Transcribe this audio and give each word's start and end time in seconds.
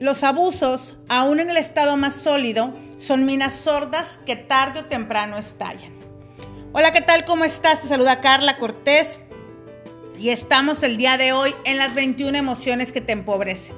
Los 0.00 0.22
abusos, 0.22 0.94
aún 1.08 1.40
en 1.40 1.50
el 1.50 1.56
estado 1.56 1.96
más 1.96 2.14
sólido, 2.14 2.72
son 2.96 3.24
minas 3.24 3.52
sordas 3.52 4.20
que 4.24 4.36
tarde 4.36 4.80
o 4.80 4.84
temprano 4.84 5.38
estallan. 5.38 5.92
Hola, 6.72 6.92
¿qué 6.92 7.00
tal? 7.00 7.24
¿Cómo 7.24 7.44
estás? 7.44 7.82
Te 7.82 7.88
saluda 7.88 8.20
Carla 8.20 8.58
Cortés 8.58 9.18
y 10.16 10.28
estamos 10.28 10.84
el 10.84 10.98
día 10.98 11.18
de 11.18 11.32
hoy 11.32 11.52
en 11.64 11.78
las 11.78 11.94
21 11.94 12.38
emociones 12.38 12.92
que 12.92 13.00
te 13.00 13.12
empobrecen, 13.12 13.74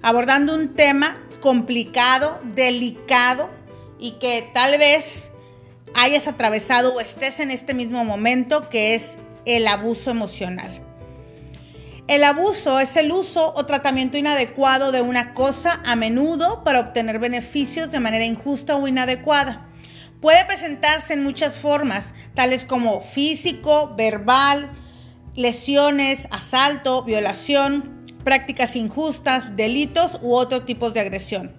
abordando 0.00 0.54
un 0.54 0.76
tema 0.76 1.18
complicado, 1.40 2.40
delicado 2.54 3.50
y 3.98 4.12
que 4.12 4.48
tal 4.54 4.78
vez 4.78 5.32
hayas 5.92 6.28
atravesado 6.28 6.94
o 6.94 7.00
estés 7.00 7.40
en 7.40 7.50
este 7.50 7.74
mismo 7.74 8.04
momento, 8.04 8.68
que 8.68 8.94
es 8.94 9.18
el 9.44 9.66
abuso 9.66 10.12
emocional. 10.12 10.87
El 12.08 12.24
abuso 12.24 12.80
es 12.80 12.96
el 12.96 13.12
uso 13.12 13.52
o 13.54 13.66
tratamiento 13.66 14.16
inadecuado 14.16 14.92
de 14.92 15.02
una 15.02 15.34
cosa 15.34 15.82
a 15.84 15.94
menudo 15.94 16.64
para 16.64 16.80
obtener 16.80 17.18
beneficios 17.18 17.92
de 17.92 18.00
manera 18.00 18.24
injusta 18.24 18.76
o 18.76 18.88
inadecuada. 18.88 19.68
Puede 20.18 20.42
presentarse 20.46 21.12
en 21.12 21.22
muchas 21.22 21.58
formas, 21.58 22.14
tales 22.32 22.64
como 22.64 23.02
físico, 23.02 23.94
verbal, 23.94 24.70
lesiones, 25.34 26.28
asalto, 26.30 27.04
violación, 27.04 28.06
prácticas 28.24 28.74
injustas, 28.74 29.54
delitos 29.54 30.18
u 30.22 30.32
otros 30.32 30.64
tipos 30.64 30.94
de 30.94 31.00
agresión. 31.00 31.54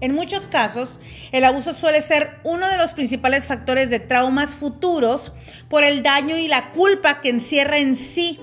En 0.00 0.12
muchos 0.12 0.48
casos, 0.48 0.98
el 1.30 1.44
abuso 1.44 1.72
suele 1.72 2.02
ser 2.02 2.40
uno 2.42 2.68
de 2.68 2.78
los 2.78 2.94
principales 2.94 3.44
factores 3.44 3.90
de 3.90 4.00
traumas 4.00 4.50
futuros 4.50 5.32
por 5.68 5.84
el 5.84 6.02
daño 6.02 6.36
y 6.36 6.48
la 6.48 6.72
culpa 6.72 7.20
que 7.20 7.28
encierra 7.28 7.78
en 7.78 7.94
sí 7.94 8.40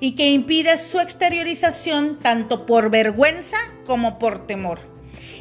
y 0.00 0.12
que 0.12 0.30
impide 0.30 0.76
su 0.78 1.00
exteriorización 1.00 2.18
tanto 2.18 2.66
por 2.66 2.90
vergüenza 2.90 3.56
como 3.86 4.18
por 4.18 4.46
temor. 4.46 4.80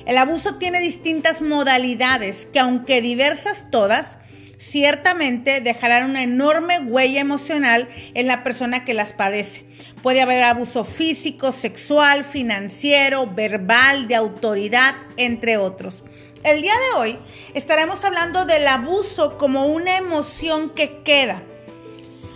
El 0.06 0.18
abuso 0.18 0.56
tiene 0.56 0.80
distintas 0.80 1.42
modalidades 1.42 2.45
que 2.45 2.60
aunque 2.60 3.02
diversas 3.02 3.66
todas, 3.72 4.18
ciertamente 4.58 5.62
dejarán 5.62 6.10
una 6.10 6.23
enorme 6.23 6.80
huella 6.80 7.22
emocional 7.22 7.88
en 8.14 8.28
la 8.28 8.44
persona 8.44 8.86
que 8.86 8.94
las 8.94 9.14
padece. 9.14 9.66
Puede 10.02 10.22
haber 10.22 10.44
abuso 10.44 10.84
físico, 10.84 11.52
sexual, 11.52 12.23
financiero, 12.23 13.28
verbal, 13.28 14.08
de 14.08 14.16
autoridad, 14.16 14.95
entre 15.17 15.58
otros. 15.58 16.04
El 16.44 16.62
día 16.62 16.73
de 16.73 17.00
hoy 17.00 17.20
estaremos 17.54 18.04
hablando 18.04 18.45
del 18.45 18.67
abuso 18.67 19.38
como 19.38 19.67
una 19.67 19.95
emoción 19.95 20.70
que 20.72 21.02
queda 21.04 21.42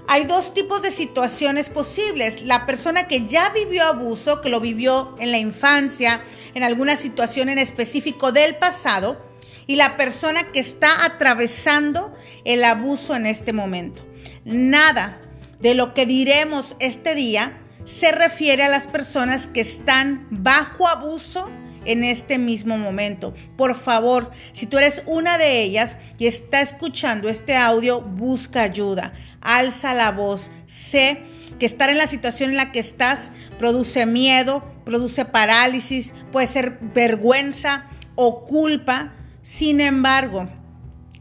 hay 0.07 0.23
dos 0.25 0.53
tipos 0.53 0.81
de 0.81 0.91
situaciones 0.91 1.69
posibles. 1.69 2.41
La 2.43 2.65
persona 2.65 3.07
que 3.07 3.25
ya 3.27 3.49
vivió 3.49 3.83
abuso, 3.83 4.39
que 4.41 4.49
lo 4.49 4.61
vivió 4.61 5.15
en 5.19 5.31
la 5.31 5.37
infancia, 5.37 6.23
en 6.53 6.63
alguna 6.63 6.95
situación 6.95 7.49
en 7.49 7.59
específico 7.59 8.31
del 8.31 8.55
pasado, 8.55 9.21
y 9.67 9.75
la 9.75 9.97
persona 9.97 10.43
que 10.53 10.61
está 10.61 11.05
atravesando 11.05 12.13
el 12.45 12.63
abuso 12.63 13.15
en 13.15 13.25
este 13.25 13.51
momento. 13.51 14.01
Nada 14.45 15.21
de 15.59 15.75
lo 15.75 15.93
que 15.93 16.05
diremos 16.05 16.77
este 16.79 17.13
día 17.13 17.61
se 17.83 18.13
refiere 18.13 18.63
a 18.63 18.69
las 18.69 18.87
personas 18.87 19.45
que 19.47 19.59
están 19.59 20.25
bajo 20.29 20.87
abuso 20.87 21.49
en 21.83 22.05
este 22.05 22.37
mismo 22.37 22.77
momento. 22.77 23.33
Por 23.57 23.75
favor, 23.75 24.31
si 24.53 24.67
tú 24.67 24.77
eres 24.77 25.03
una 25.05 25.37
de 25.37 25.63
ellas 25.63 25.97
y 26.17 26.27
está 26.27 26.61
escuchando 26.61 27.27
este 27.27 27.57
audio, 27.57 28.01
busca 28.01 28.61
ayuda 28.61 29.13
alza 29.41 29.93
la 29.93 30.11
voz. 30.11 30.51
Sé 30.65 31.23
que 31.59 31.65
estar 31.65 31.89
en 31.89 31.97
la 31.97 32.07
situación 32.07 32.51
en 32.51 32.57
la 32.57 32.71
que 32.71 32.79
estás 32.79 33.31
produce 33.57 34.05
miedo, 34.05 34.63
produce 34.85 35.25
parálisis, 35.25 36.13
puede 36.31 36.47
ser 36.47 36.79
vergüenza 36.93 37.85
o 38.15 38.45
culpa. 38.45 39.13
Sin 39.41 39.81
embargo, 39.81 40.49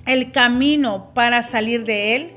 el 0.06 0.32
camino 0.32 1.12
para 1.14 1.42
salir 1.42 1.84
de 1.84 2.16
él 2.16 2.36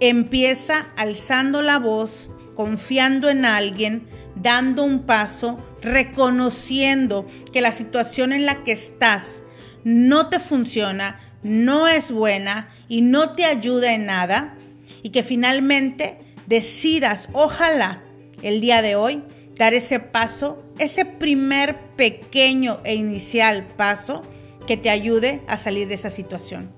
empieza 0.00 0.86
alzando 0.96 1.62
la 1.62 1.78
voz, 1.78 2.30
confiando 2.54 3.28
en 3.28 3.44
alguien, 3.44 4.06
dando 4.34 4.84
un 4.84 5.04
paso, 5.04 5.58
reconociendo 5.80 7.26
que 7.52 7.60
la 7.60 7.72
situación 7.72 8.32
en 8.32 8.46
la 8.46 8.62
que 8.62 8.72
estás 8.72 9.42
no 9.84 10.28
te 10.28 10.38
funciona, 10.38 11.20
no 11.42 11.86
es 11.86 12.10
buena 12.10 12.68
y 12.88 13.02
no 13.02 13.30
te 13.34 13.44
ayuda 13.44 13.94
en 13.94 14.06
nada 14.06 14.56
y 15.02 15.10
que 15.10 15.22
finalmente 15.22 16.18
decidas, 16.46 17.28
ojalá, 17.32 18.02
el 18.42 18.60
día 18.60 18.82
de 18.82 18.96
hoy, 18.96 19.22
dar 19.56 19.74
ese 19.74 20.00
paso, 20.00 20.62
ese 20.78 21.04
primer 21.04 21.78
pequeño 21.96 22.80
e 22.84 22.94
inicial 22.94 23.66
paso 23.76 24.22
que 24.66 24.76
te 24.76 24.90
ayude 24.90 25.42
a 25.48 25.56
salir 25.56 25.88
de 25.88 25.94
esa 25.94 26.10
situación. 26.10 26.70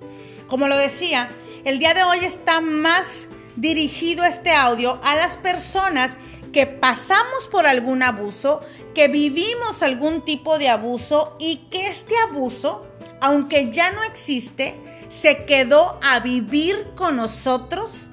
Como 0.47 0.69
lo 0.69 0.77
decía, 0.77 1.29
el 1.65 1.79
día 1.79 1.95
de 1.95 2.05
hoy 2.05 2.19
está 2.25 2.61
más 2.61 3.29
dirigido 3.57 4.25
este 4.25 4.53
audio 4.53 5.01
a 5.03 5.17
las 5.17 5.37
personas 5.37 6.17
que 6.53 6.67
pasamos 6.67 7.49
por 7.51 7.67
algún 7.67 8.03
abuso, 8.03 8.61
que 8.95 9.09
vivimos 9.09 9.83
algún 9.83 10.25
tipo 10.25 10.59
de 10.59 10.69
abuso 10.69 11.37
y 11.39 11.69
que 11.71 11.89
este 11.89 12.15
abuso, 12.31 12.87
aunque 13.21 13.71
ya 13.71 13.91
no 13.91 14.03
existe, 14.05 14.77
se 15.09 15.45
quedó 15.45 15.99
a 16.03 16.21
vivir 16.21 16.93
con 16.95 17.17
nosotros 17.17 18.11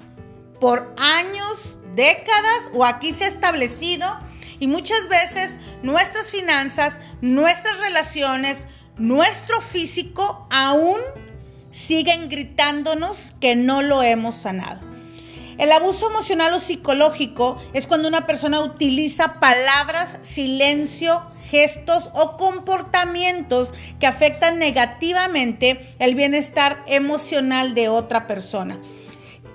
por 0.59 0.93
años, 0.97 1.75
décadas 1.95 2.71
o 2.73 2.85
aquí 2.85 3.13
se 3.13 3.25
ha 3.25 3.27
establecido 3.27 4.05
y 4.59 4.67
muchas 4.67 5.07
veces 5.07 5.59
nuestras 5.83 6.31
finanzas, 6.31 7.01
nuestras 7.21 7.77
relaciones, 7.79 8.67
nuestro 8.97 9.61
físico 9.61 10.47
aún 10.49 10.99
siguen 11.71 12.29
gritándonos 12.29 13.33
que 13.41 13.55
no 13.55 13.81
lo 13.81 14.01
hemos 14.01 14.35
sanado. 14.35 14.94
El 15.57 15.71
abuso 15.71 16.09
emocional 16.09 16.53
o 16.53 16.59
psicológico 16.59 17.61
es 17.73 17.87
cuando 17.87 18.07
una 18.07 18.27
persona 18.27 18.61
utiliza 18.61 19.39
palabras, 19.39 20.17
silencio, 20.21 21.23
gestos 21.49 22.09
o 22.13 22.35
comportamientos 22.37 23.69
que 23.99 24.07
afectan 24.07 24.59
negativamente 24.59 25.95
el 25.99 26.15
bienestar 26.15 26.83
emocional 26.87 27.73
de 27.73 27.87
otra 27.87 28.27
persona. 28.27 28.79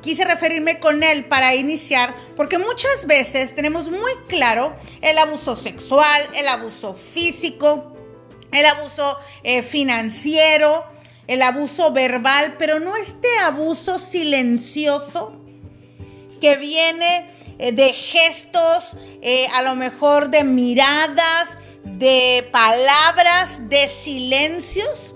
Quise 0.01 0.25
referirme 0.25 0.79
con 0.79 1.03
él 1.03 1.27
para 1.27 1.55
iniciar, 1.55 2.15
porque 2.35 2.59
muchas 2.59 3.07
veces 3.07 3.55
tenemos 3.55 3.91
muy 3.91 4.13
claro 4.29 4.75
el 5.03 5.19
abuso 5.19 5.57
sexual, 5.57 6.23
el 6.35 6.49
abuso 6.49 6.95
físico, 6.95 7.95
el 8.53 8.65
abuso 8.65 9.19
eh, 9.43 9.63
financiero, 9.63 10.85
el 11.27 11.43
abuso 11.43 11.93
verbal, 11.93 12.57
pero 12.59 12.81
no 12.81 12.97
este 12.97 13.29
abuso 13.45 13.99
silencioso 13.99 15.40
que 16.41 16.57
viene 16.57 17.31
eh, 17.59 17.73
de 17.73 17.93
gestos, 17.93 18.97
eh, 19.23 19.47
a 19.55 19.63
lo 19.63 19.77
mejor 19.77 20.31
de 20.31 20.45
miradas, 20.45 21.57
de 21.85 22.49
palabras, 22.51 23.69
de 23.69 23.89
silencios 23.89 25.15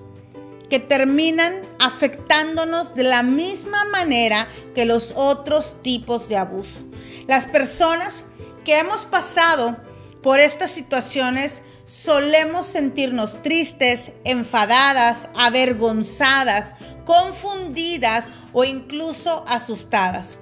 que 0.68 0.78
terminan 0.78 1.62
afectándonos 1.78 2.94
de 2.94 3.04
la 3.04 3.22
misma 3.22 3.84
manera 3.86 4.48
que 4.74 4.84
los 4.84 5.12
otros 5.16 5.76
tipos 5.82 6.28
de 6.28 6.36
abuso. 6.36 6.80
Las 7.26 7.46
personas 7.46 8.24
que 8.64 8.78
hemos 8.78 9.04
pasado 9.04 9.76
por 10.22 10.40
estas 10.40 10.70
situaciones 10.70 11.62
solemos 11.84 12.66
sentirnos 12.66 13.42
tristes, 13.42 14.12
enfadadas, 14.24 15.28
avergonzadas, 15.34 16.74
confundidas 17.04 18.30
o 18.52 18.64
incluso 18.64 19.44
asustadas. 19.46 20.38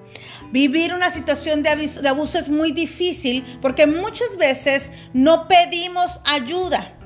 Vivir 0.52 0.94
una 0.94 1.10
situación 1.10 1.62
de 1.62 1.70
abuso, 2.08 2.38
es 2.38 2.48
muy 2.48 2.72
difícil 2.72 3.44
porque 3.60 3.86
muchas 3.86 4.36
veces 4.36 4.92
no 5.12 5.48
pedimos 5.48 6.20
ayuda 6.24 6.96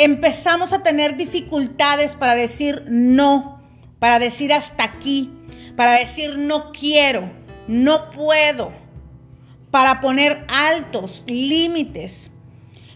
empezamos 0.00 0.72
a 0.72 0.82
tener 0.82 1.18
dificultades 1.18 2.16
para 2.16 2.34
decir 2.34 2.84
no, 2.88 3.62
para 3.98 4.18
decir 4.18 4.50
hasta 4.50 4.82
aquí, 4.82 5.30
para 5.76 5.92
decir 5.92 6.38
no 6.38 6.72
quiero, 6.72 7.30
no 7.68 8.10
puedo, 8.10 8.72
para 9.70 10.00
poner 10.00 10.46
altos 10.48 11.24
límites. 11.26 12.30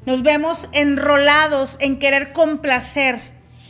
Nos 0.07 0.23
vemos 0.23 0.71
enrolados 0.73 1.77
en 1.79 1.99
querer 1.99 2.33
complacer, 2.33 3.21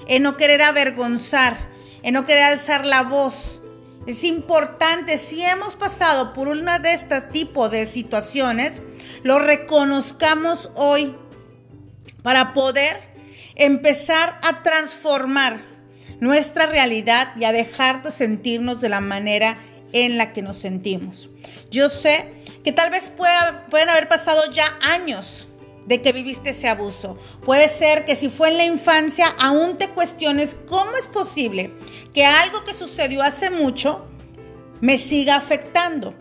en 0.07 0.23
no 0.23 0.37
querer 0.37 0.63
avergonzar, 0.63 1.57
en 2.05 2.15
no 2.15 2.27
querer 2.27 2.45
alzar 2.45 2.87
la 2.87 3.03
voz. 3.03 3.61
Es 4.07 4.23
importante, 4.23 5.17
si 5.17 5.43
hemos 5.43 5.77
pasado 5.77 6.35
por 6.35 6.49
una 6.49 6.79
de 6.79 6.93
este 6.93 7.23
tipo 7.23 7.71
de 7.71 7.87
situaciones, 7.87 8.83
lo 9.23 9.39
reconozcamos 9.39 10.71
hoy 10.75 11.17
para 12.23 12.53
poder 12.53 12.99
empezar 13.55 14.39
a 14.43 14.63
transformar 14.63 15.65
nuestra 16.21 16.67
realidad 16.67 17.35
y 17.37 17.45
a 17.45 17.53
dejar 17.53 18.03
de 18.03 18.13
sentirnos 18.13 18.83
de 18.83 18.91
la 18.91 19.01
manera 19.01 19.57
en 19.93 20.19
la 20.19 20.35
que 20.35 20.43
nos 20.43 20.59
sentimos. 20.59 21.31
Yo 21.71 21.89
sé 21.89 22.43
que 22.63 22.73
tal 22.73 22.91
vez 22.91 23.09
pueda, 23.09 23.67
pueden 23.71 23.89
haber 23.89 24.09
pasado 24.09 24.53
ya 24.53 24.67
años 24.83 25.49
de 25.87 26.03
que 26.03 26.13
viviste 26.13 26.51
ese 26.51 26.69
abuso. 26.69 27.17
Puede 27.45 27.69
ser 27.69 28.05
que 28.05 28.17
si 28.17 28.29
fue 28.29 28.49
en 28.49 28.57
la 28.57 28.65
infancia, 28.65 29.35
aún 29.39 29.79
te 29.79 29.89
cuestiones 29.91 30.57
cómo 30.67 30.97
es 30.97 31.07
posible 31.07 31.73
que 32.13 32.25
algo 32.25 32.65
que 32.65 32.75
sucedió 32.75 33.23
hace 33.23 33.51
mucho 33.51 34.07
me 34.81 34.99
siga 34.99 35.37
afectando. 35.37 36.15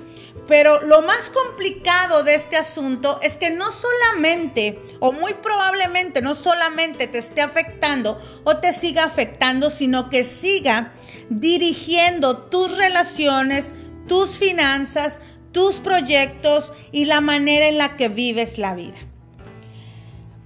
Pero 0.47 0.81
lo 0.81 1.01
más 1.01 1.29
complicado 1.29 2.23
de 2.23 2.35
este 2.35 2.57
asunto 2.57 3.19
es 3.21 3.37
que 3.37 3.51
no 3.51 3.65
solamente, 3.71 4.79
o 4.99 5.13
muy 5.13 5.33
probablemente 5.35 6.21
no 6.21 6.35
solamente 6.35 7.07
te 7.07 7.19
esté 7.19 7.41
afectando 7.41 8.21
o 8.43 8.57
te 8.57 8.73
siga 8.73 9.05
afectando, 9.05 9.69
sino 9.69 10.09
que 10.09 10.25
siga 10.25 10.93
dirigiendo 11.29 12.37
tus 12.37 12.77
relaciones, 12.77 13.73
tus 14.07 14.31
finanzas, 14.37 15.19
tus 15.53 15.75
proyectos 15.75 16.73
y 16.91 17.05
la 17.05 17.21
manera 17.21 17.67
en 17.67 17.77
la 17.77 17.95
que 17.95 18.09
vives 18.09 18.57
la 18.57 18.73
vida. 18.73 18.97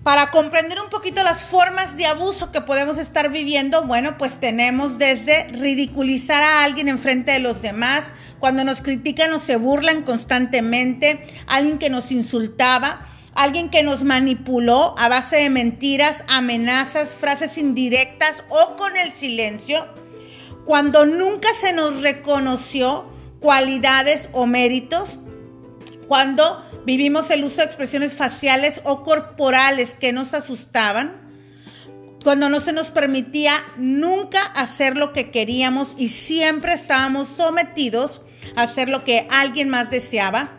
Para 0.07 0.31
comprender 0.31 0.79
un 0.79 0.89
poquito 0.89 1.21
las 1.21 1.41
formas 1.41 1.97
de 1.97 2.05
abuso 2.05 2.49
que 2.49 2.61
podemos 2.61 2.97
estar 2.97 3.29
viviendo, 3.29 3.83
bueno, 3.83 4.17
pues 4.17 4.39
tenemos 4.39 4.97
desde 4.97 5.49
ridiculizar 5.49 6.41
a 6.43 6.63
alguien 6.63 6.87
en 6.87 6.97
frente 6.97 7.33
de 7.33 7.41
los 7.41 7.61
demás, 7.61 8.13
cuando 8.39 8.63
nos 8.63 8.81
critican 8.81 9.33
o 9.33 9.39
se 9.39 9.57
burlan 9.57 10.03
constantemente, 10.03 11.27
alguien 11.45 11.77
que 11.77 11.89
nos 11.89 12.13
insultaba, 12.13 13.05
alguien 13.35 13.69
que 13.69 13.83
nos 13.83 14.05
manipuló 14.05 14.95
a 14.97 15.09
base 15.09 15.35
de 15.35 15.49
mentiras, 15.49 16.23
amenazas, 16.29 17.13
frases 17.13 17.57
indirectas 17.57 18.45
o 18.47 18.77
con 18.77 18.95
el 18.95 19.11
silencio, 19.11 19.85
cuando 20.63 21.05
nunca 21.05 21.49
se 21.59 21.73
nos 21.73 22.01
reconoció 22.01 23.11
cualidades 23.41 24.29
o 24.31 24.45
méritos, 24.45 25.19
cuando 26.07 26.63
vivimos 26.87 27.29
el 27.31 27.43
uso 27.43 27.57
de 27.57 27.65
expresiones 27.65 28.13
faciales 28.13 28.79
o 28.85 29.03
corporales 29.03 29.93
que 29.93 30.13
nos 30.13 30.33
asustaban, 30.33 31.19
cuando 32.23 32.47
no 32.47 32.61
se 32.61 32.71
nos 32.71 32.91
permitía 32.91 33.51
nunca 33.75 34.41
hacer 34.41 34.95
lo 34.95 35.11
que 35.11 35.29
queríamos 35.29 35.95
y 35.97 36.07
siempre 36.07 36.71
estábamos 36.71 37.27
sometidos 37.27 38.21
a 38.55 38.61
hacer 38.61 38.87
lo 38.87 39.03
que 39.03 39.27
alguien 39.29 39.67
más 39.67 39.91
deseaba, 39.91 40.53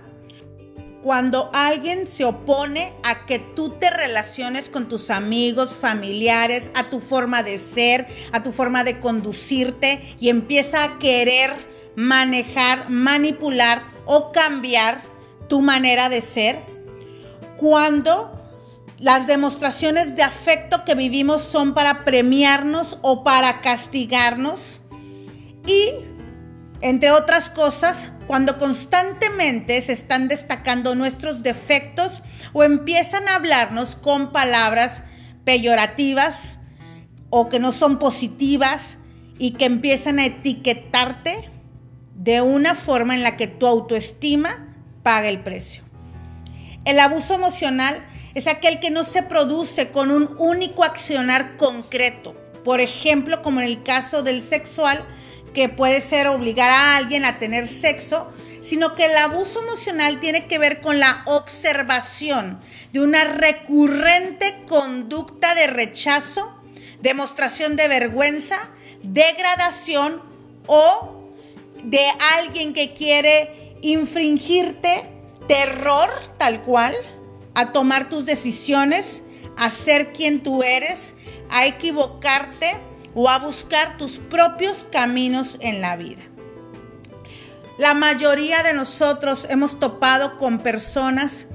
cuando 1.03 1.49
alguien 1.55 2.07
se 2.07 2.27
opone 2.27 2.93
a 3.03 3.25
que 3.25 3.39
tú 3.39 3.71
te 3.71 3.89
relaciones 3.89 4.69
con 4.69 4.87
tus 4.91 5.09
amigos, 5.09 5.73
familiares, 5.73 6.71
a 6.75 6.91
tu 6.91 7.01
forma 7.01 7.43
de 7.43 7.59
ser, 7.59 8.07
a 8.33 8.43
tu 8.43 8.53
forma 8.53 8.85
de 8.85 9.01
conducirte 9.01 10.15
y 10.21 10.29
empieza 10.29 10.85
a 10.85 10.99
querer 10.99 11.55
manejar, 11.97 12.91
manipular 12.91 13.83
o 14.05 14.31
cambiar 14.31 15.09
tu 15.49 15.61
manera 15.61 16.09
de 16.09 16.21
ser, 16.21 16.61
cuando 17.56 18.39
las 18.99 19.27
demostraciones 19.27 20.17
de 20.17 20.23
afecto 20.23 20.85
que 20.85 20.95
vivimos 20.95 21.43
son 21.43 21.75
para 21.75 22.05
premiarnos 22.05 22.99
o 23.03 23.23
para 23.23 23.61
castigarnos. 23.61 24.81
Y, 25.67 25.91
entre 26.81 27.11
otras 27.11 27.49
cosas, 27.50 28.12
cuando 28.27 28.59
constantemente 28.59 29.81
se 29.81 29.93
están 29.93 30.29
destacando 30.29 30.95
nuestros 30.95 31.43
defectos 31.43 32.23
o 32.53 32.65
empiezan 32.65 33.29
a 33.29 33.37
hablarnos 33.37 33.94
con 33.94 34.33
palabras 34.33 35.03
peyorativas 35.44 36.59
o 37.31 37.49
que 37.49 37.61
no 37.61 37.73
son 37.73 37.99
positivas 37.99 38.99
y 39.39 39.53
que 39.53 39.67
empiezan 39.67 40.19
a 40.19 40.27
etiquetarte 40.27 41.51
de 42.17 42.41
una 42.41 42.75
forma 42.75 43.15
en 43.15 43.23
la 43.23 43.37
que 43.37 43.47
tu 43.47 43.67
autoestima 43.67 44.68
paga 45.08 45.31
el 45.31 45.40
precio. 45.40 45.84
El 46.84 47.00
abuso 47.00 47.32
emocional 47.32 48.06
es 48.34 48.46
aquel 48.46 48.78
que 48.78 48.90
no 48.90 49.05
se 49.05 49.22
produce 49.22 49.90
con 49.90 50.10
un 50.10 50.37
único 50.37 50.84
accionar 50.84 51.56
concreto. 51.56 52.34
Por 52.62 52.82
ejemplo, 52.82 53.40
como 53.40 53.60
en 53.60 53.64
el 53.64 53.82
caso 53.82 54.22
del 54.22 54.43
sexual, 54.43 55.02
que 55.55 55.70
puede 55.70 56.02
ser 56.02 56.26
obligar 56.26 56.70
a 56.70 56.99
alguien 56.99 57.25
a 57.25 57.38
tener 57.38 57.69
sexo, 57.69 58.31
sino 58.60 58.94
que 58.94 59.06
el 59.06 59.16
abuso 59.16 59.62
emocional 59.62 60.20
tiene 60.20 60.46
que 60.46 60.58
ver 60.58 60.82
con 60.82 61.00
la 61.00 61.22
observación 61.25 62.60
de 62.93 63.00
una 63.00 63.25
recurrente 63.25 64.62
conducta 64.69 65.55
de 65.55 65.69
rechazo, 65.69 66.55
demostración 67.00 67.76
de 67.76 67.88
vergüenza, 67.88 68.58
degradación 69.02 70.20
o 70.66 71.31
de 71.82 72.05
alguien 72.37 72.75
que 72.75 72.93
quiere 72.93 73.68
infringirte 73.83 75.11
terror 75.47 76.09
tal 76.39 76.63
cual, 76.63 76.95
a 77.55 77.73
tomar 77.73 78.09
tus 78.09 78.27
decisiones, 78.27 79.23
a 79.57 79.71
ser 79.71 80.13
quien 80.13 80.43
tú 80.43 80.63
eres, 80.63 81.15
a 81.51 81.67
equivocarte 81.67 82.77
o 83.15 83.29
a 83.29 83.39
buscar 83.39 83.99
tus 83.99 84.19
propios 84.19 84.87
caminos 84.91 85.57
en 85.61 85.81
la 85.81 85.97
vida. 85.97 86.23
La 87.79 87.95
mayoría 87.95 88.63
de 88.63 88.75
nosotros 88.75 89.47
hemos 89.49 89.79
topado 89.79 90.37
con 90.39 90.59
personas 90.59 91.47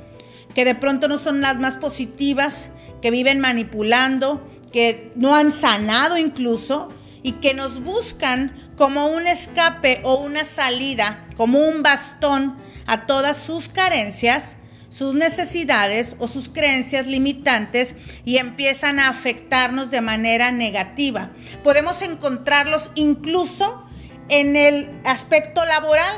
que 0.55 0.65
de 0.65 0.75
pronto 0.75 1.07
no 1.07 1.17
son 1.17 1.41
las 1.41 1.57
más 1.59 1.77
positivas, 1.77 2.69
que 3.01 3.11
viven 3.11 3.39
manipulando, 3.39 4.41
que 4.71 5.11
no 5.15 5.35
han 5.35 5.51
sanado 5.51 6.17
incluso 6.17 6.89
y 7.21 7.33
que 7.33 7.53
nos 7.53 7.83
buscan 7.83 8.71
como 8.77 9.07
un 9.07 9.27
escape 9.27 10.01
o 10.03 10.15
una 10.15 10.45
salida, 10.45 11.22
como 11.35 11.59
un 11.59 11.83
bastón 11.83 12.57
a 12.85 13.05
todas 13.05 13.37
sus 13.37 13.69
carencias, 13.69 14.57
sus 14.89 15.15
necesidades 15.15 16.15
o 16.19 16.27
sus 16.27 16.49
creencias 16.49 17.07
limitantes 17.07 17.95
y 18.25 18.37
empiezan 18.37 18.99
a 18.99 19.09
afectarnos 19.09 19.89
de 19.89 20.01
manera 20.01 20.51
negativa. 20.51 21.31
Podemos 21.63 22.01
encontrarlos 22.01 22.91
incluso 22.95 23.83
en 24.29 24.55
el 24.55 25.01
aspecto 25.03 25.65
laboral. 25.65 26.17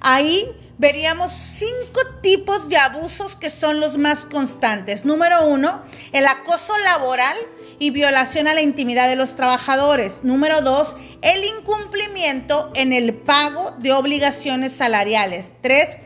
Ahí 0.00 0.48
veríamos 0.78 1.32
cinco 1.32 2.00
tipos 2.22 2.68
de 2.68 2.76
abusos 2.76 3.36
que 3.36 3.50
son 3.50 3.80
los 3.80 3.98
más 3.98 4.20
constantes. 4.24 5.04
Número 5.04 5.46
uno, 5.46 5.82
el 6.12 6.26
acoso 6.26 6.72
laboral 6.84 7.36
y 7.78 7.90
violación 7.90 8.48
a 8.48 8.54
la 8.54 8.62
intimidad 8.62 9.08
de 9.08 9.16
los 9.16 9.36
trabajadores. 9.36 10.20
Número 10.22 10.60
dos, 10.62 10.96
el 11.22 11.44
incumplimiento 11.44 12.70
en 12.74 12.92
el 12.92 13.14
pago 13.14 13.72
de 13.78 13.92
obligaciones 13.92 14.72
salariales. 14.72 15.52
Tres, 15.62 15.96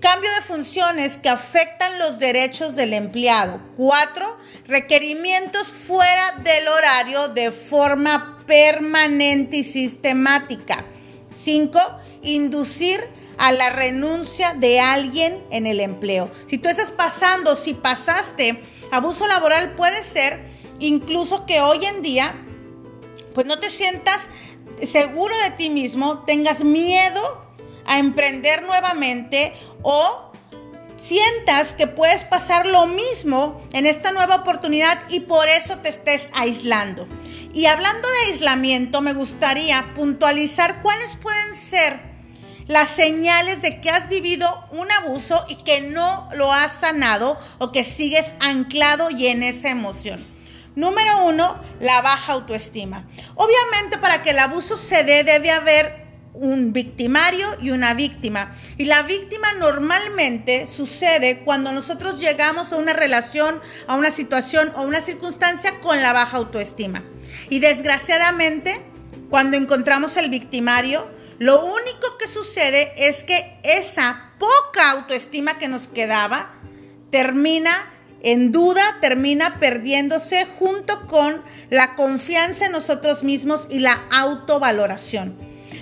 cambio 0.00 0.30
de 0.36 0.42
funciones 0.42 1.18
que 1.18 1.28
afectan 1.28 1.98
los 1.98 2.18
derechos 2.18 2.74
del 2.74 2.92
empleado. 2.92 3.60
Cuatro, 3.76 4.36
requerimientos 4.66 5.68
fuera 5.68 6.32
del 6.42 6.68
horario 6.68 7.28
de 7.28 7.52
forma 7.52 8.42
permanente 8.46 9.58
y 9.58 9.64
sistemática. 9.64 10.84
Cinco, 11.30 11.80
inducir 12.22 13.00
a 13.38 13.52
la 13.52 13.70
renuncia 13.70 14.54
de 14.54 14.80
alguien 14.80 15.42
en 15.50 15.66
el 15.66 15.80
empleo. 15.80 16.30
Si 16.46 16.58
tú 16.58 16.68
estás 16.68 16.90
pasando, 16.90 17.56
si 17.56 17.72
pasaste 17.72 18.62
abuso 18.90 19.26
laboral, 19.26 19.76
puede 19.76 20.02
ser 20.02 20.59
incluso 20.80 21.46
que 21.46 21.60
hoy 21.60 21.84
en 21.84 22.02
día, 22.02 22.34
pues 23.34 23.46
no 23.46 23.58
te 23.58 23.70
sientas 23.70 24.28
seguro 24.84 25.34
de 25.44 25.50
ti 25.52 25.70
mismo, 25.70 26.20
tengas 26.20 26.64
miedo 26.64 27.44
a 27.86 27.98
emprender 27.98 28.62
nuevamente 28.62 29.54
o 29.82 30.32
sientas 31.02 31.74
que 31.74 31.86
puedes 31.86 32.24
pasar 32.24 32.66
lo 32.66 32.86
mismo 32.86 33.62
en 33.72 33.86
esta 33.86 34.12
nueva 34.12 34.36
oportunidad 34.36 34.98
y 35.08 35.20
por 35.20 35.48
eso 35.48 35.78
te 35.78 35.90
estés 35.90 36.30
aislando. 36.34 37.06
Y 37.52 37.66
hablando 37.66 38.08
de 38.08 38.32
aislamiento, 38.32 39.00
me 39.00 39.12
gustaría 39.12 39.92
puntualizar 39.96 40.82
cuáles 40.82 41.16
pueden 41.16 41.54
ser 41.54 42.10
las 42.68 42.88
señales 42.90 43.60
de 43.62 43.80
que 43.80 43.90
has 43.90 44.08
vivido 44.08 44.46
un 44.70 44.90
abuso 44.92 45.44
y 45.48 45.56
que 45.56 45.80
no 45.80 46.28
lo 46.34 46.52
has 46.52 46.80
sanado 46.80 47.36
o 47.58 47.72
que 47.72 47.82
sigues 47.82 48.26
anclado 48.38 49.10
y 49.10 49.26
en 49.26 49.42
esa 49.42 49.70
emoción. 49.70 50.24
Número 50.76 51.26
uno, 51.26 51.60
la 51.80 52.00
baja 52.00 52.34
autoestima. 52.34 53.06
Obviamente 53.34 53.98
para 53.98 54.22
que 54.22 54.30
el 54.30 54.38
abuso 54.38 54.78
se 54.78 55.04
dé 55.04 55.24
debe 55.24 55.50
haber 55.50 56.10
un 56.32 56.72
victimario 56.72 57.46
y 57.60 57.70
una 57.70 57.94
víctima. 57.94 58.56
Y 58.78 58.84
la 58.84 59.02
víctima 59.02 59.52
normalmente 59.54 60.66
sucede 60.66 61.40
cuando 61.44 61.72
nosotros 61.72 62.20
llegamos 62.20 62.72
a 62.72 62.76
una 62.76 62.92
relación, 62.92 63.60
a 63.86 63.96
una 63.96 64.10
situación 64.10 64.72
o 64.76 64.82
una 64.82 65.00
circunstancia 65.00 65.80
con 65.80 66.00
la 66.00 66.12
baja 66.12 66.38
autoestima. 66.38 67.02
Y 67.48 67.58
desgraciadamente, 67.58 68.80
cuando 69.28 69.56
encontramos 69.56 70.16
el 70.16 70.30
victimario, 70.30 71.10
lo 71.38 71.64
único 71.64 72.18
que 72.18 72.28
sucede 72.28 72.92
es 72.96 73.24
que 73.24 73.58
esa 73.62 74.32
poca 74.38 74.90
autoestima 74.92 75.58
que 75.58 75.68
nos 75.68 75.88
quedaba 75.88 76.52
termina 77.10 77.92
en 78.22 78.52
duda 78.52 78.82
termina 79.00 79.58
perdiéndose 79.58 80.46
junto 80.58 81.06
con 81.06 81.42
la 81.70 81.94
confianza 81.96 82.66
en 82.66 82.72
nosotros 82.72 83.22
mismos 83.22 83.66
y 83.70 83.78
la 83.78 84.00
autovaloración. 84.10 85.36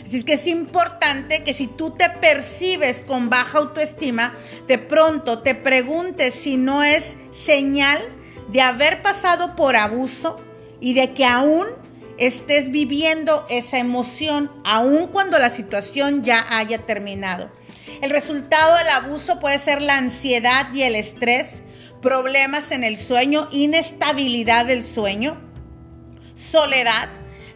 Así 0.04 0.18
es 0.18 0.24
que 0.24 0.34
es 0.34 0.46
importante 0.46 1.44
que 1.44 1.52
si 1.52 1.66
tú 1.66 1.90
te 1.90 2.08
percibes 2.08 3.02
con 3.02 3.28
baja 3.28 3.58
autoestima, 3.58 4.34
de 4.66 4.78
pronto 4.78 5.40
te 5.40 5.54
preguntes 5.54 6.34
si 6.34 6.56
no 6.56 6.82
es 6.82 7.16
señal 7.30 8.00
de 8.48 8.62
haber 8.62 9.02
pasado 9.02 9.54
por 9.54 9.76
abuso 9.76 10.40
y 10.80 10.94
de 10.94 11.12
que 11.12 11.24
aún 11.24 11.66
estés 12.18 12.70
viviendo 12.70 13.46
esa 13.50 13.78
emoción, 13.78 14.50
aun 14.64 15.08
cuando 15.08 15.38
la 15.38 15.50
situación 15.50 16.24
ya 16.24 16.44
haya 16.56 16.78
terminado. 16.78 17.50
El 18.00 18.10
resultado 18.10 18.76
del 18.78 18.88
abuso 18.88 19.38
puede 19.38 19.58
ser 19.58 19.82
la 19.82 19.96
ansiedad 19.96 20.72
y 20.72 20.82
el 20.82 20.94
estrés, 20.96 21.62
problemas 22.00 22.70
en 22.70 22.84
el 22.84 22.96
sueño, 22.96 23.48
inestabilidad 23.52 24.66
del 24.66 24.84
sueño, 24.84 25.40
soledad. 26.34 27.08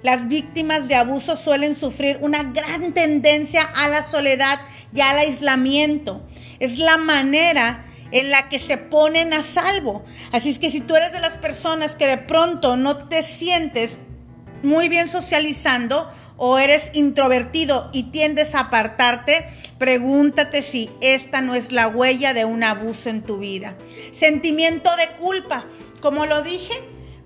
Las 0.03 0.29
víctimas 0.29 0.89
de 0.89 0.97
abuso 0.97 1.37
suelen 1.37 1.77
sufrir 1.77 2.19
una 2.23 2.43
gran 2.43 2.93
tendencia 2.93 3.63
a 3.63 3.89
la 3.89 4.03
soledad 4.03 4.61
y 4.93 5.01
al 5.01 5.19
aislamiento. 5.19 6.27
Es 6.59 6.79
la 6.79 6.97
manera 6.97 7.87
en 8.11 8.31
la 8.31 8.49
que 8.49 8.59
se 8.59 8.79
ponen 8.79 9.33
a 9.33 9.43
salvo. 9.43 10.05
Así 10.33 10.51
es 10.51 10.59
que 10.59 10.71
si 10.71 10.81
tú 10.81 10.97
eres 10.97 11.13
de 11.13 11.21
las 11.21 11.39
personas 11.39 11.95
que 11.95 12.07
de 12.07 12.19
pronto 12.19 12.77
no 12.77 12.97
te 13.09 13.23
sientes 13.23 13.99
muy 14.63 14.89
bien 14.89 15.09
socializando 15.09 16.13
o 16.37 16.59
eres 16.59 16.91
introvertido 16.93 17.91
y 17.93 18.11
tiendes 18.11 18.55
a 18.55 18.61
apartarte, 18.61 19.49
pregúntate 19.83 20.63
si 20.63 20.91
esta 21.01 21.43
no 21.43 21.57
es 21.57 21.73
la 21.73 21.89
huella 21.89 22.35
de 22.35 22.45
un 22.45 22.63
abuso 22.63 23.11
en 23.11 23.21
tu 23.21 23.39
vida. 23.39 23.77
Sentimiento 24.13 24.89
de 24.95 25.17
culpa. 25.19 25.67
Como 26.01 26.25
lo 26.25 26.43
dije, 26.43 26.73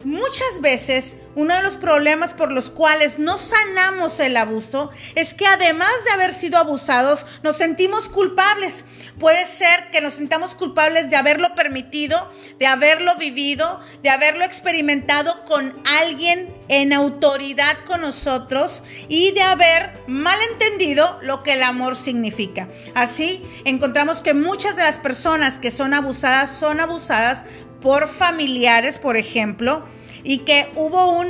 muchas 0.07 0.61
veces 0.61 1.17
uno 1.35 1.53
de 1.55 1.63
los 1.63 1.77
problemas 1.77 2.33
por 2.33 2.53
los 2.53 2.71
cuales 2.71 3.19
no 3.19 3.37
sanamos 3.39 4.21
el 4.21 4.37
abuso 4.37 4.91
es 5.17 5.35
que 5.35 5.47
además 5.47 5.91
de 6.05 6.13
haber 6.13 6.33
sido 6.33 6.59
abusados, 6.59 7.27
nos 7.43 7.57
sentimos 7.57 8.09
culpables. 8.09 8.85
Puede 9.19 9.45
ser 9.47 9.91
que 9.91 10.01
nos 10.01 10.15
sintamos 10.15 10.55
culpables 10.55 11.11
de 11.11 11.17
haberlo 11.17 11.55
permitido, 11.57 12.33
de 12.59 12.67
haberlo 12.67 13.17
vivido, 13.17 13.81
de 14.03 14.11
haberlo 14.11 14.45
experimentado 14.45 15.45
con 15.45 15.75
alguien 16.01 16.55
en 16.69 16.93
autoridad 16.93 17.77
con 17.87 18.01
nosotros 18.01 18.83
y 19.09 19.33
de 19.33 19.43
haber 19.43 19.91
malentendido 20.07 21.19
lo 21.23 21.43
que 21.43 21.55
el 21.55 21.63
amor 21.63 21.97
significa. 21.97 22.69
Así 22.95 23.45
encontramos 23.65 24.23
que 24.23 24.35
muchas 24.35 24.77
de 24.77 24.85
las 24.85 24.99
personas 24.99 25.57
que 25.57 25.71
son 25.71 25.95
abusadas 25.95 26.51
son 26.59 26.81
abusadas 26.81 27.45
por 27.87 28.09
familiares, 28.09 28.99
por 28.99 29.17
ejemplo, 29.17 29.85
y 30.25 30.39
que 30.39 30.69
hubo 30.75 31.23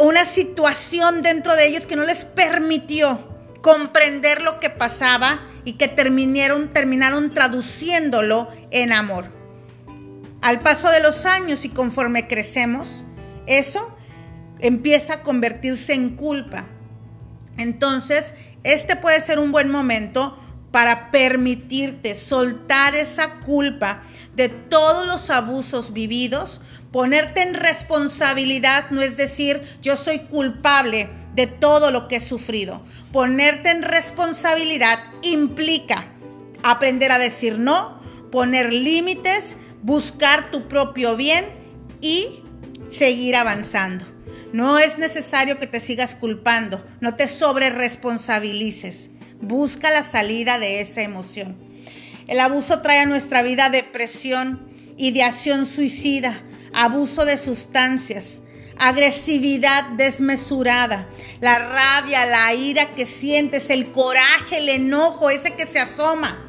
una 0.00 0.24
situación 0.24 1.22
dentro 1.22 1.56
de 1.56 1.66
ellos 1.66 1.86
que 1.86 1.96
no 1.96 2.04
les 2.04 2.24
permitió 2.24 3.18
comprender 3.62 4.42
lo 4.42 4.60
que 4.60 4.70
pasaba 4.70 5.40
y 5.64 5.72
que 5.72 5.88
terminaron, 5.88 6.70
terminaron 6.70 7.34
traduciéndolo 7.34 8.48
en 8.70 8.92
amor. 8.92 9.32
Al 10.40 10.60
paso 10.60 10.88
de 10.88 11.00
los 11.00 11.26
años 11.26 11.64
y 11.64 11.68
conforme 11.70 12.28
crecemos, 12.28 13.04
eso 13.48 13.92
empieza 14.60 15.14
a 15.14 15.22
convertirse 15.24 15.94
en 15.94 16.14
culpa. 16.14 16.68
Entonces, 17.56 18.34
este 18.62 18.94
puede 18.94 19.20
ser 19.20 19.40
un 19.40 19.50
buen 19.50 19.72
momento 19.72 20.38
para 20.70 21.10
permitirte 21.10 22.14
soltar 22.14 22.94
esa 22.94 23.40
culpa 23.40 24.02
de 24.34 24.48
todos 24.48 25.06
los 25.06 25.30
abusos 25.30 25.92
vividos, 25.92 26.60
ponerte 26.92 27.42
en 27.42 27.54
responsabilidad, 27.54 28.90
no 28.90 29.00
es 29.00 29.16
decir, 29.16 29.62
yo 29.82 29.96
soy 29.96 30.20
culpable 30.20 31.08
de 31.34 31.46
todo 31.46 31.90
lo 31.90 32.08
que 32.08 32.16
he 32.16 32.20
sufrido. 32.20 32.82
Ponerte 33.12 33.70
en 33.70 33.82
responsabilidad 33.82 34.98
implica 35.22 36.06
aprender 36.62 37.12
a 37.12 37.18
decir 37.18 37.58
no, 37.58 38.00
poner 38.30 38.72
límites, 38.72 39.54
buscar 39.82 40.50
tu 40.50 40.68
propio 40.68 41.16
bien 41.16 41.44
y 42.00 42.42
seguir 42.88 43.36
avanzando. 43.36 44.04
No 44.52 44.78
es 44.78 44.98
necesario 44.98 45.58
que 45.58 45.66
te 45.66 45.80
sigas 45.80 46.14
culpando, 46.14 46.84
no 47.00 47.14
te 47.14 47.28
sobre 47.28 47.70
responsabilices. 47.70 49.10
Busca 49.46 49.90
la 49.90 50.02
salida 50.02 50.58
de 50.58 50.80
esa 50.80 51.02
emoción. 51.02 51.56
El 52.26 52.40
abuso 52.40 52.82
trae 52.82 52.98
a 52.98 53.06
nuestra 53.06 53.42
vida 53.42 53.70
depresión, 53.70 54.68
ideación 54.96 55.66
suicida, 55.66 56.42
abuso 56.72 57.24
de 57.24 57.36
sustancias, 57.36 58.40
agresividad 58.76 59.84
desmesurada, 59.90 61.08
la 61.40 61.60
rabia, 61.60 62.26
la 62.26 62.54
ira 62.54 62.96
que 62.96 63.06
sientes, 63.06 63.70
el 63.70 63.92
coraje, 63.92 64.58
el 64.58 64.68
enojo, 64.68 65.30
ese 65.30 65.54
que 65.54 65.68
se 65.68 65.78
asoma. 65.78 66.44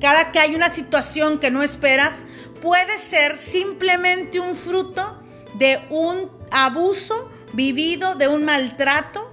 Cada 0.00 0.32
que 0.32 0.38
hay 0.38 0.54
una 0.54 0.70
situación 0.70 1.38
que 1.38 1.50
no 1.50 1.62
esperas, 1.62 2.24
puede 2.62 2.96
ser 2.96 3.36
simplemente 3.36 4.40
un 4.40 4.56
fruto 4.56 5.22
de 5.58 5.78
un 5.90 6.30
abuso 6.50 7.30
vivido, 7.52 8.14
de 8.14 8.28
un 8.28 8.46
maltrato 8.46 9.31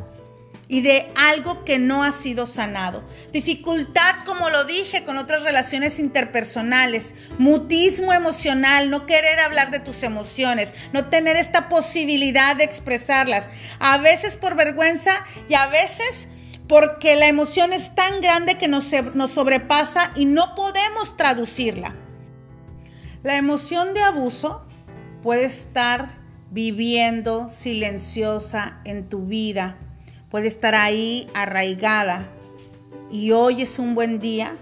y 0.72 0.82
de 0.82 1.12
algo 1.16 1.66
que 1.66 1.80
no 1.80 2.04
ha 2.04 2.12
sido 2.12 2.46
sanado. 2.46 3.04
Dificultad, 3.34 4.24
como 4.24 4.50
lo 4.52 4.64
dije, 4.66 5.04
con 5.04 5.18
otras 5.18 5.42
relaciones 5.42 5.98
interpersonales, 5.98 7.16
mutismo 7.40 8.14
emocional, 8.14 8.92
no 8.92 9.08
querer 9.08 9.40
hablar 9.40 9.72
de 9.72 9.80
tus 9.80 10.04
emociones, 10.04 10.76
no 10.94 11.06
tener 11.06 11.36
esta 11.36 11.70
posibilidad 11.70 12.56
de 12.56 12.66
expresarlas, 12.66 13.50
a 13.80 13.98
veces 13.98 14.38
por 14.38 14.56
vergüenza 14.56 15.26
y 15.50 15.56
a 15.56 15.66
veces 15.66 16.30
porque 16.68 17.16
la 17.16 17.26
emoción 17.26 17.74
es 17.74 17.96
tan 17.96 18.22
grande 18.22 18.60
que 18.60 18.68
nos, 18.68 18.94
sobrepasa 19.34 20.12
y 20.16 20.26
no 20.26 20.54
podemos 20.54 21.18
traducirla. 21.18 21.96
La 23.24 23.38
emoción 23.38 23.96
de 23.96 24.04
abuso 24.04 24.68
puede 25.24 25.46
estar 25.46 26.20
viviendo 26.52 27.50
silenciosa 27.50 28.82
en 28.86 29.10
tu 29.10 29.26
vida 29.26 29.78
puede 30.30 30.48
estar 30.48 30.76
ahí 30.76 31.28
arraigada. 31.34 32.32
Y 33.12 33.32
hoy 33.32 33.62
es 33.64 33.80
un 33.80 33.96
buen 33.96 34.20
día 34.20 34.56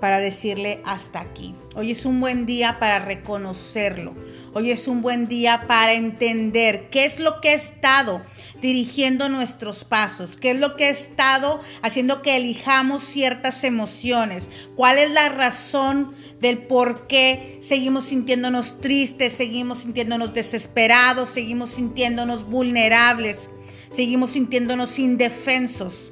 para 0.00 0.20
decirle 0.20 0.80
hasta 0.84 1.20
aquí. 1.20 1.54
Hoy 1.74 1.90
es 1.90 2.04
un 2.04 2.20
buen 2.20 2.46
día 2.46 2.78
para 2.78 2.98
reconocerlo. 2.98 4.14
Hoy 4.52 4.70
es 4.70 4.86
un 4.86 5.02
buen 5.02 5.26
día 5.28 5.64
para 5.66 5.94
entender 5.94 6.88
qué 6.90 7.06
es 7.06 7.18
lo 7.18 7.40
que 7.40 7.50
ha 7.50 7.54
estado 7.54 8.22
dirigiendo 8.60 9.28
nuestros 9.28 9.84
pasos, 9.84 10.36
qué 10.36 10.52
es 10.52 10.58
lo 10.58 10.76
que 10.76 10.84
ha 10.84 10.90
estado 10.90 11.60
haciendo 11.82 12.22
que 12.22 12.36
elijamos 12.36 13.02
ciertas 13.02 13.64
emociones, 13.64 14.50
cuál 14.76 14.98
es 14.98 15.10
la 15.10 15.28
razón 15.30 16.14
del 16.40 16.58
por 16.58 17.06
qué 17.06 17.58
seguimos 17.62 18.04
sintiéndonos 18.04 18.80
tristes, 18.80 19.32
seguimos 19.32 19.80
sintiéndonos 19.80 20.34
desesperados, 20.34 21.30
seguimos 21.30 21.70
sintiéndonos 21.70 22.48
vulnerables 22.48 23.50
seguimos 23.94 24.30
sintiéndonos 24.30 24.98
indefensos 24.98 26.10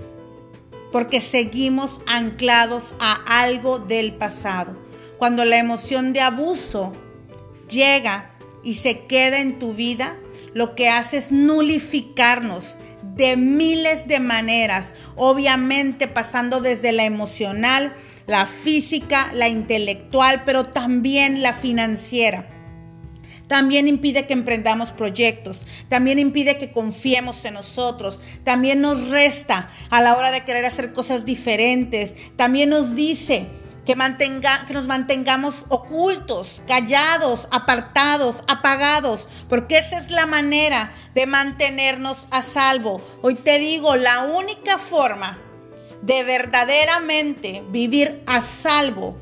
porque 0.92 1.20
seguimos 1.20 2.00
anclados 2.06 2.94
a 3.00 3.40
algo 3.40 3.78
del 3.78 4.14
pasado. 4.14 4.76
Cuando 5.18 5.44
la 5.44 5.58
emoción 5.58 6.12
de 6.12 6.20
abuso 6.20 6.92
llega 7.68 8.30
y 8.62 8.74
se 8.74 9.06
queda 9.06 9.40
en 9.40 9.58
tu 9.58 9.72
vida, 9.72 10.16
lo 10.52 10.74
que 10.74 10.90
hace 10.90 11.16
es 11.16 11.32
nulificarnos 11.32 12.78
de 13.02 13.36
miles 13.36 14.06
de 14.06 14.20
maneras, 14.20 14.94
obviamente 15.16 16.08
pasando 16.08 16.60
desde 16.60 16.92
la 16.92 17.04
emocional, 17.04 17.94
la 18.26 18.46
física, 18.46 19.30
la 19.34 19.48
intelectual, 19.48 20.42
pero 20.44 20.64
también 20.64 21.42
la 21.42 21.52
financiera. 21.52 22.51
También 23.52 23.86
impide 23.86 24.26
que 24.26 24.32
emprendamos 24.32 24.92
proyectos, 24.92 25.66
también 25.90 26.18
impide 26.18 26.56
que 26.56 26.72
confiemos 26.72 27.44
en 27.44 27.52
nosotros, 27.52 28.18
también 28.44 28.80
nos 28.80 29.10
resta 29.10 29.70
a 29.90 30.00
la 30.00 30.16
hora 30.16 30.30
de 30.30 30.42
querer 30.42 30.64
hacer 30.64 30.94
cosas 30.94 31.26
diferentes, 31.26 32.16
también 32.36 32.70
nos 32.70 32.94
dice 32.96 33.48
que, 33.84 33.94
mantenga, 33.94 34.64
que 34.66 34.72
nos 34.72 34.86
mantengamos 34.86 35.66
ocultos, 35.68 36.62
callados, 36.66 37.46
apartados, 37.50 38.42
apagados, 38.48 39.28
porque 39.50 39.76
esa 39.76 39.98
es 39.98 40.10
la 40.10 40.24
manera 40.24 40.94
de 41.14 41.26
mantenernos 41.26 42.28
a 42.30 42.40
salvo. 42.40 43.02
Hoy 43.20 43.34
te 43.34 43.58
digo, 43.58 43.96
la 43.96 44.20
única 44.20 44.78
forma 44.78 45.38
de 46.00 46.24
verdaderamente 46.24 47.62
vivir 47.68 48.22
a 48.24 48.40
salvo 48.40 49.21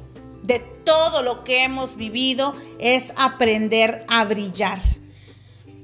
todo 0.84 1.22
lo 1.22 1.44
que 1.44 1.64
hemos 1.64 1.96
vivido 1.96 2.54
es 2.78 3.12
aprender 3.16 4.04
a 4.08 4.25
brillar. 4.25 4.80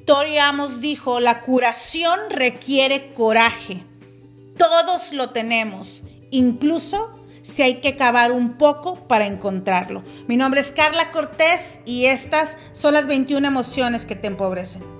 Tori 0.04 0.38
Amos 0.38 0.80
dijo, 0.80 1.20
la 1.20 1.40
curación 1.40 2.18
requiere 2.30 3.12
coraje. 3.12 3.84
Todos 4.56 5.12
lo 5.12 5.30
tenemos, 5.30 6.02
incluso 6.30 7.18
si 7.42 7.62
hay 7.62 7.80
que 7.80 7.96
cavar 7.96 8.32
un 8.32 8.56
poco 8.56 9.06
para 9.06 9.26
encontrarlo. 9.26 10.02
Mi 10.26 10.36
nombre 10.36 10.60
es 10.60 10.72
Carla 10.72 11.12
Cortés 11.12 11.78
y 11.84 12.06
estas 12.06 12.56
son 12.72 12.94
las 12.94 13.06
21 13.06 13.46
emociones 13.46 14.06
que 14.06 14.16
te 14.16 14.26
empobrecen. 14.26 14.95